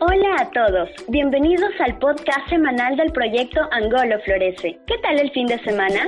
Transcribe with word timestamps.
Hola 0.00 0.36
a 0.38 0.50
todos, 0.50 0.88
bienvenidos 1.08 1.72
al 1.80 1.98
podcast 1.98 2.48
semanal 2.48 2.96
del 2.96 3.10
proyecto 3.10 3.60
Angolo 3.72 4.20
Florece. 4.20 4.78
¿Qué 4.86 4.98
tal 5.02 5.18
el 5.18 5.32
fin 5.32 5.48
de 5.48 5.58
semana? 5.64 6.06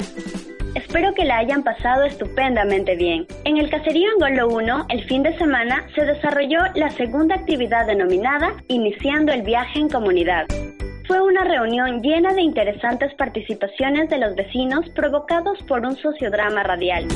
Espero 0.77 1.13
que 1.15 1.25
la 1.25 1.39
hayan 1.39 1.65
pasado 1.65 2.05
estupendamente 2.05 2.95
bien. 2.95 3.27
En 3.45 3.57
el 3.57 3.69
caserío 3.69 4.09
Angolo 4.13 4.55
1, 4.55 4.87
el 4.91 5.03
fin 5.09 5.25
de 5.25 5.37
semana 5.37 5.85
se 5.97 6.05
desarrolló 6.05 6.61
la 6.77 6.91
segunda 6.91 7.35
actividad 7.35 7.87
denominada 7.87 8.55
Iniciando 8.69 9.33
el 9.33 9.43
viaje 9.43 9.81
en 9.81 9.89
comunidad. 9.89 10.47
Fue 11.09 11.21
una 11.21 11.43
reunión 11.43 12.03
llena 12.03 12.35
de 12.35 12.43
interesantes 12.43 13.13
participaciones 13.15 14.11
de 14.11 14.19
los 14.19 14.37
vecinos 14.37 14.89
provocados 14.91 15.61
por 15.65 15.85
un 15.85 15.97
sociodrama 15.97 16.63
radial. 16.63 17.09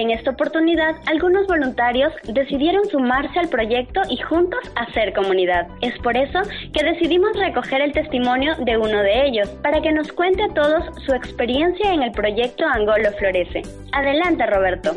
En 0.00 0.10
esta 0.10 0.30
oportunidad, 0.30 0.96
algunos 1.04 1.46
voluntarios 1.46 2.10
decidieron 2.24 2.88
sumarse 2.88 3.38
al 3.38 3.50
proyecto 3.50 4.00
y 4.08 4.16
juntos 4.16 4.58
hacer 4.74 5.12
comunidad. 5.12 5.68
Es 5.82 5.92
por 5.98 6.16
eso 6.16 6.38
que 6.72 6.82
decidimos 6.82 7.32
recoger 7.36 7.82
el 7.82 7.92
testimonio 7.92 8.54
de 8.64 8.78
uno 8.78 9.02
de 9.02 9.26
ellos, 9.26 9.50
para 9.62 9.82
que 9.82 9.92
nos 9.92 10.10
cuente 10.10 10.42
a 10.42 10.54
todos 10.54 10.84
su 11.04 11.12
experiencia 11.12 11.92
en 11.92 12.02
el 12.02 12.12
proyecto 12.12 12.64
Angolo 12.64 13.10
Florece. 13.18 13.60
Adelante, 13.92 14.46
Roberto. 14.46 14.96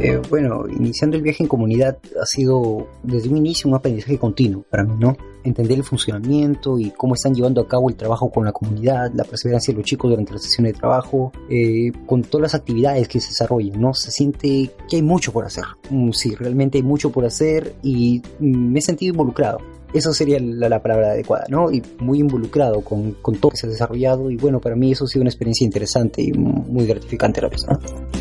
Eh, 0.00 0.18
bueno, 0.30 0.64
iniciando 0.66 1.18
el 1.18 1.22
viaje 1.22 1.42
en 1.42 1.48
comunidad 1.50 1.98
ha 2.18 2.24
sido 2.24 2.88
desde 3.02 3.28
un 3.28 3.36
inicio 3.36 3.68
un 3.68 3.76
aprendizaje 3.76 4.18
continuo 4.18 4.64
para 4.70 4.84
mí, 4.84 4.94
¿no? 4.98 5.14
Entender 5.44 5.78
el 5.78 5.84
funcionamiento 5.84 6.78
y 6.78 6.90
cómo 6.90 7.14
están 7.14 7.34
llevando 7.34 7.60
a 7.60 7.68
cabo 7.68 7.88
el 7.88 7.96
trabajo 7.96 8.30
con 8.30 8.44
la 8.44 8.52
comunidad, 8.52 9.10
la 9.14 9.24
perseverancia 9.24 9.72
de 9.72 9.78
los 9.78 9.86
chicos 9.86 10.10
durante 10.10 10.32
la 10.32 10.38
sesión 10.38 10.66
de 10.66 10.72
trabajo, 10.72 11.32
eh, 11.48 11.92
con 12.06 12.22
todas 12.22 12.42
las 12.42 12.54
actividades 12.54 13.08
que 13.08 13.20
se 13.20 13.28
desarrollan, 13.28 13.80
¿no? 13.80 13.94
Se 13.94 14.10
siente 14.10 14.70
que 14.88 14.96
hay 14.96 15.02
mucho 15.02 15.32
por 15.32 15.44
hacer. 15.44 15.64
Mm, 15.90 16.10
sí, 16.12 16.34
realmente 16.34 16.78
hay 16.78 16.84
mucho 16.84 17.10
por 17.10 17.24
hacer 17.24 17.74
y 17.82 18.22
mm, 18.38 18.72
me 18.72 18.78
he 18.78 18.82
sentido 18.82 19.12
involucrado. 19.12 19.58
Eso 19.92 20.12
sería 20.14 20.38
la, 20.40 20.68
la, 20.68 20.80
palabra 20.80 21.10
adecuada, 21.12 21.46
¿no? 21.48 21.70
Y 21.70 21.82
muy 21.98 22.20
involucrado 22.20 22.82
con, 22.82 23.12
con 23.22 23.34
todo 23.36 23.48
lo 23.48 23.50
que 23.50 23.56
se 23.56 23.66
ha 23.66 23.70
desarrollado 23.70 24.30
y 24.30 24.36
bueno, 24.36 24.60
para 24.60 24.76
mí 24.76 24.92
eso 24.92 25.04
ha 25.04 25.08
sido 25.08 25.22
una 25.22 25.30
experiencia 25.30 25.64
interesante 25.64 26.22
y 26.22 26.32
muy 26.32 26.86
gratificante 26.86 27.40
a 27.40 27.44
la 27.44 27.50
¿no? 27.50 28.19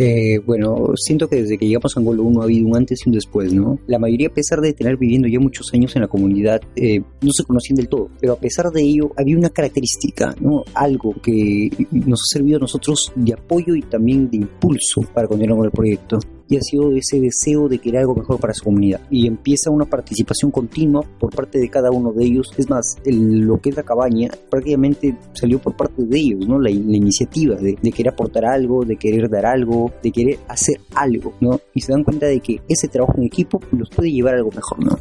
Eh, 0.00 0.38
bueno, 0.46 0.92
siento 0.94 1.28
que 1.28 1.42
desde 1.42 1.58
que 1.58 1.66
llegamos 1.66 1.96
a 1.96 1.98
Angolo 1.98 2.22
1 2.22 2.40
ha 2.40 2.44
habido 2.44 2.68
un 2.68 2.76
antes 2.76 3.00
y 3.04 3.08
un 3.08 3.16
después, 3.16 3.52
¿no? 3.52 3.80
La 3.88 3.98
mayoría, 3.98 4.28
a 4.28 4.32
pesar 4.32 4.60
de 4.60 4.72
tener 4.72 4.96
viviendo 4.96 5.26
ya 5.26 5.40
muchos 5.40 5.74
años 5.74 5.96
en 5.96 6.02
la 6.02 6.08
comunidad, 6.08 6.60
eh, 6.76 7.00
no 7.20 7.32
se 7.32 7.42
conocían 7.42 7.74
del 7.74 7.88
todo, 7.88 8.08
pero 8.20 8.34
a 8.34 8.38
pesar 8.38 8.70
de 8.70 8.80
ello 8.80 9.10
había 9.16 9.36
una 9.36 9.50
característica, 9.50 10.36
¿no? 10.40 10.62
Algo 10.72 11.14
que 11.20 11.68
nos 11.90 12.20
ha 12.20 12.38
servido 12.38 12.58
a 12.58 12.60
nosotros 12.60 13.12
de 13.16 13.32
apoyo 13.32 13.74
y 13.74 13.82
también 13.82 14.30
de 14.30 14.36
impulso 14.36 15.02
para 15.12 15.26
continuar 15.26 15.56
con 15.56 15.66
el 15.66 15.72
proyecto 15.72 16.20
y 16.48 16.56
ha 16.56 16.60
sido 16.60 16.92
ese 16.92 17.20
deseo 17.20 17.68
de 17.68 17.78
querer 17.78 18.00
algo 18.00 18.14
mejor 18.14 18.40
para 18.40 18.54
su 18.54 18.64
comunidad. 18.64 19.00
Y 19.10 19.26
empieza 19.26 19.70
una 19.70 19.84
participación 19.84 20.50
continua 20.50 21.02
por 21.18 21.34
parte 21.34 21.58
de 21.58 21.68
cada 21.68 21.90
uno 21.90 22.12
de 22.12 22.24
ellos. 22.24 22.52
Es 22.56 22.68
más, 22.70 22.96
lo 23.04 23.60
que 23.60 23.70
es 23.70 23.76
la 23.76 23.82
cabaña 23.82 24.30
prácticamente 24.50 25.16
salió 25.32 25.58
por 25.58 25.76
parte 25.76 26.04
de 26.04 26.18
ellos, 26.18 26.46
¿no? 26.48 26.58
La, 26.58 26.70
la 26.70 26.96
iniciativa 26.96 27.56
de, 27.56 27.76
querer 27.92 28.12
aportar 28.12 28.44
algo, 28.44 28.84
de 28.84 28.96
querer 28.96 29.28
dar 29.28 29.46
algo, 29.46 29.92
de 30.02 30.10
querer 30.10 30.38
hacer 30.48 30.80
algo, 30.94 31.32
¿no? 31.40 31.60
Y 31.74 31.80
se 31.80 31.92
dan 31.92 32.04
cuenta 32.04 32.26
de 32.26 32.40
que 32.40 32.60
ese 32.68 32.88
trabajo 32.88 33.14
en 33.18 33.24
equipo 33.24 33.60
los 33.72 33.90
puede 33.90 34.10
llevar 34.10 34.34
a 34.34 34.38
algo 34.38 34.50
mejor, 34.50 34.84
¿no? 34.84 34.98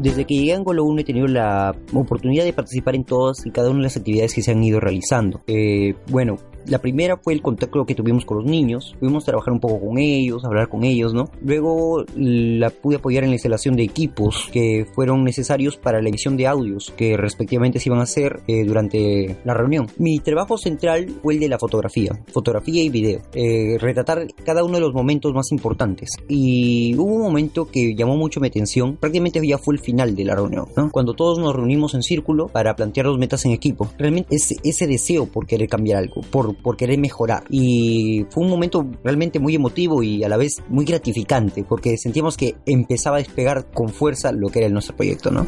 Desde 0.00 0.24
que 0.26 0.34
llegué 0.34 0.52
a 0.52 0.56
Angolo 0.56 0.84
1 0.84 1.00
he 1.00 1.04
tenido 1.04 1.26
la 1.26 1.74
oportunidad 1.94 2.44
de 2.44 2.52
participar 2.52 2.94
en 2.94 3.04
todas 3.04 3.46
y 3.46 3.50
cada 3.50 3.70
una 3.70 3.78
de 3.78 3.84
las 3.84 3.96
actividades 3.96 4.34
que 4.34 4.42
se 4.42 4.50
han 4.50 4.62
ido 4.62 4.80
realizando. 4.80 5.40
Eh, 5.46 5.94
bueno, 6.10 6.36
la 6.66 6.78
primera 6.78 7.16
fue 7.16 7.32
el 7.32 7.42
contacto 7.42 7.84
que 7.84 7.94
tuvimos 7.94 8.24
con 8.24 8.38
los 8.38 8.46
niños. 8.46 8.94
Pudimos 8.98 9.24
trabajar 9.24 9.52
un 9.52 9.60
poco 9.60 9.80
con 9.80 9.98
ellos, 9.98 10.44
hablar 10.44 10.68
con 10.68 10.84
ellos, 10.84 11.14
¿no? 11.14 11.30
Luego 11.42 12.04
la 12.16 12.70
pude 12.70 12.96
apoyar 12.96 13.24
en 13.24 13.30
la 13.30 13.36
instalación 13.36 13.76
de 13.76 13.82
equipos 13.82 14.48
que 14.52 14.86
fueron 14.94 15.24
necesarios 15.24 15.76
para 15.76 16.00
la 16.00 16.08
emisión 16.08 16.36
de 16.36 16.46
audios 16.46 16.92
que 16.96 17.16
respectivamente 17.16 17.78
se 17.78 17.88
iban 17.88 18.00
a 18.00 18.04
hacer 18.04 18.40
eh, 18.46 18.64
durante 18.64 19.36
la 19.44 19.54
reunión. 19.54 19.86
Mi 19.98 20.18
trabajo 20.20 20.58
central 20.58 21.08
fue 21.22 21.34
el 21.34 21.40
de 21.40 21.48
la 21.48 21.58
fotografía, 21.58 22.12
fotografía 22.32 22.82
y 22.82 22.88
video. 22.88 23.20
Eh, 23.34 23.76
retratar 23.78 24.26
cada 24.44 24.64
uno 24.64 24.74
de 24.74 24.80
los 24.80 24.94
momentos 24.94 25.32
más 25.34 25.52
importantes. 25.52 26.16
Y 26.28 26.94
hubo 26.96 27.14
un 27.14 27.22
momento 27.22 27.66
que 27.70 27.94
llamó 27.94 28.16
mucho 28.16 28.40
mi 28.40 28.48
atención. 28.48 28.96
Prácticamente 28.96 29.46
ya 29.46 29.58
fue 29.58 29.74
el 29.74 29.80
final 29.80 30.14
de 30.14 30.24
la 30.24 30.34
reunión, 30.34 30.66
¿no? 30.76 30.90
Cuando 30.90 31.14
todos 31.14 31.38
nos 31.38 31.54
reunimos 31.54 31.94
en 31.94 32.02
círculo 32.02 32.48
para 32.48 32.76
plantear 32.76 33.06
los 33.06 33.18
metas 33.18 33.44
en 33.44 33.52
equipo. 33.52 33.88
Realmente 33.98 34.36
ese, 34.36 34.56
ese 34.62 34.86
deseo 34.86 35.26
por 35.26 35.46
querer 35.46 35.68
cambiar 35.68 35.98
algo, 35.98 36.22
por 36.62 36.76
querer 36.76 36.98
mejorar. 36.98 37.44
Y 37.50 38.26
fue 38.30 38.44
un 38.44 38.50
momento 38.50 38.86
realmente 39.02 39.38
muy 39.38 39.54
emotivo 39.54 40.02
y 40.02 40.24
a 40.24 40.28
la 40.28 40.36
vez 40.36 40.62
muy 40.68 40.84
gratificante, 40.84 41.64
porque 41.68 41.96
sentíamos 41.96 42.36
que 42.36 42.56
empezaba 42.66 43.16
a 43.16 43.20
despegar 43.20 43.66
con 43.72 43.88
fuerza 43.88 44.32
lo 44.32 44.48
que 44.48 44.60
era 44.60 44.68
nuestro 44.68 44.96
proyecto, 44.96 45.30
¿no? 45.30 45.46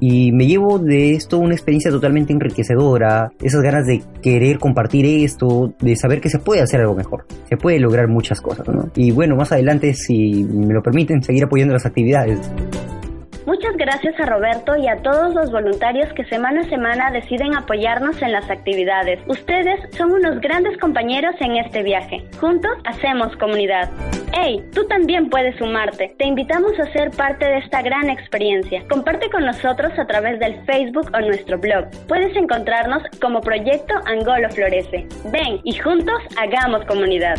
y 0.00 0.32
me 0.32 0.46
llevo 0.46 0.78
de 0.78 1.12
esto 1.12 1.38
una 1.38 1.54
experiencia 1.54 1.90
totalmente 1.90 2.32
enriquecedora, 2.32 3.32
esas 3.42 3.62
ganas 3.62 3.86
de 3.86 4.02
querer 4.22 4.58
compartir 4.58 5.06
esto, 5.06 5.74
de 5.80 5.96
saber 5.96 6.20
que 6.20 6.28
se 6.28 6.38
puede 6.38 6.62
hacer 6.62 6.80
algo 6.80 6.94
mejor, 6.94 7.26
se 7.48 7.56
puede 7.56 7.78
lograr 7.78 8.08
muchas 8.08 8.40
cosas, 8.40 8.68
¿no? 8.68 8.90
Y 8.94 9.10
bueno, 9.10 9.36
más 9.36 9.52
adelante, 9.52 9.94
si 9.94 10.44
me 10.44 10.74
lo 10.74 10.82
permiten, 10.82 11.22
seguir 11.22 11.44
apoyando 11.44 11.74
las 11.74 11.86
actividades. 11.86 12.38
Muchas 13.46 13.76
gracias 13.76 14.18
a 14.18 14.26
Roberto 14.26 14.76
y 14.76 14.88
a 14.88 14.96
todos 14.96 15.32
los 15.32 15.52
voluntarios 15.52 16.12
que 16.14 16.24
semana 16.24 16.62
a 16.62 16.68
semana 16.68 17.12
deciden 17.12 17.54
apoyarnos 17.54 18.20
en 18.20 18.32
las 18.32 18.50
actividades. 18.50 19.20
Ustedes 19.28 19.78
son 19.96 20.10
unos 20.10 20.40
grandes 20.40 20.76
compañeros 20.78 21.36
en 21.38 21.56
este 21.56 21.84
viaje. 21.84 22.24
Juntos 22.40 22.72
hacemos 22.84 23.36
comunidad. 23.36 23.88
¡Hey! 24.32 24.68
Tú 24.74 24.84
también 24.88 25.30
puedes 25.30 25.56
sumarte. 25.58 26.12
Te 26.18 26.26
invitamos 26.26 26.72
a 26.80 26.92
ser 26.92 27.12
parte 27.12 27.44
de 27.44 27.58
esta 27.58 27.82
gran 27.82 28.10
experiencia. 28.10 28.82
Comparte 28.88 29.30
con 29.30 29.46
nosotros 29.46 29.96
a 29.96 30.06
través 30.06 30.40
del 30.40 30.64
Facebook 30.64 31.08
o 31.14 31.20
nuestro 31.20 31.56
blog. 31.56 31.86
Puedes 32.08 32.36
encontrarnos 32.36 33.04
como 33.20 33.40
Proyecto 33.40 33.94
Angolo 34.06 34.50
Florece. 34.50 35.06
Ven 35.30 35.60
y 35.62 35.78
juntos 35.78 36.20
hagamos 36.36 36.84
comunidad. 36.86 37.36